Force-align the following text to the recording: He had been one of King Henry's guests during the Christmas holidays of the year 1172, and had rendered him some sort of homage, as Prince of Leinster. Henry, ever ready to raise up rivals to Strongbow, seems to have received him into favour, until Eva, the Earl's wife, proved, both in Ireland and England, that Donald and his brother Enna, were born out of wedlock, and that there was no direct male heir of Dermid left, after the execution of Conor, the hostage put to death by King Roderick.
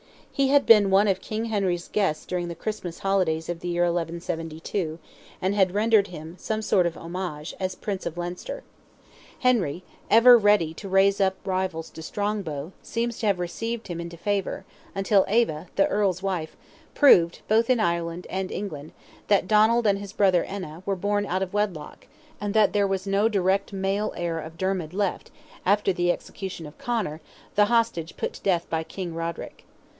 He 0.33 0.47
had 0.47 0.65
been 0.65 0.89
one 0.89 1.07
of 1.07 1.21
King 1.21 1.45
Henry's 1.45 1.87
guests 1.87 2.25
during 2.25 2.47
the 2.47 2.55
Christmas 2.55 2.99
holidays 2.99 3.47
of 3.49 3.59
the 3.59 3.67
year 3.67 3.83
1172, 3.83 4.97
and 5.39 5.53
had 5.53 5.75
rendered 5.75 6.07
him 6.07 6.35
some 6.39 6.63
sort 6.63 6.87
of 6.87 6.97
homage, 6.97 7.53
as 7.59 7.75
Prince 7.75 8.07
of 8.07 8.17
Leinster. 8.17 8.63
Henry, 9.41 9.83
ever 10.09 10.39
ready 10.39 10.73
to 10.73 10.89
raise 10.89 11.21
up 11.21 11.35
rivals 11.45 11.91
to 11.91 12.01
Strongbow, 12.01 12.71
seems 12.81 13.19
to 13.19 13.27
have 13.27 13.37
received 13.37 13.87
him 13.89 14.01
into 14.01 14.17
favour, 14.17 14.65
until 14.95 15.23
Eva, 15.29 15.67
the 15.75 15.85
Earl's 15.85 16.23
wife, 16.23 16.57
proved, 16.95 17.41
both 17.47 17.69
in 17.69 17.79
Ireland 17.79 18.25
and 18.27 18.51
England, 18.51 18.93
that 19.27 19.47
Donald 19.47 19.85
and 19.85 19.99
his 19.99 20.13
brother 20.13 20.43
Enna, 20.45 20.81
were 20.83 20.95
born 20.95 21.27
out 21.27 21.43
of 21.43 21.53
wedlock, 21.53 22.07
and 22.39 22.55
that 22.55 22.73
there 22.73 22.87
was 22.87 23.05
no 23.05 23.29
direct 23.29 23.71
male 23.71 24.11
heir 24.17 24.39
of 24.39 24.57
Dermid 24.57 24.95
left, 24.95 25.29
after 25.63 25.93
the 25.93 26.11
execution 26.11 26.65
of 26.65 26.79
Conor, 26.79 27.21
the 27.53 27.65
hostage 27.65 28.17
put 28.17 28.33
to 28.33 28.41
death 28.41 28.67
by 28.67 28.81
King 28.83 29.13
Roderick. 29.13 29.65